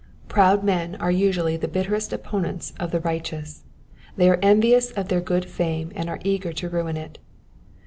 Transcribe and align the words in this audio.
Proud 0.27 0.63
men 0.63 0.95
are 0.95 1.11
usually 1.11 1.57
the 1.57 1.67
bitterest 1.67 2.11
opponents 2.11 2.73
of 2.79 2.89
the 2.89 2.99
righteous: 3.01 3.65
they 4.17 4.31
are 4.31 4.39
envious 4.41 4.89
of 4.89 5.09
their 5.09 5.21
good 5.21 5.45
fame 5.45 5.91
and 5.93 6.09
are 6.09 6.19
eager 6.23 6.51
to 6.53 6.69
ruin 6.69 6.97
it. 6.97 7.19